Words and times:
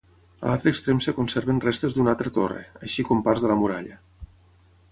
A 0.45 0.47
l'altre 0.51 0.71
extrem 0.75 1.01
es 1.03 1.07
conserven 1.17 1.59
restes 1.65 1.97
d'una 1.97 2.11
altra 2.13 2.31
torre, 2.39 2.65
així 2.89 3.05
com 3.11 3.21
parts 3.29 3.45
de 3.45 3.53
la 3.53 3.59
muralla. 3.61 3.99